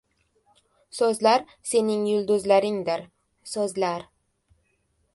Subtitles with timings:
[0.99, 3.07] •So‘zlar sening yulduzlaringdir.
[3.55, 4.11] So‘zlar…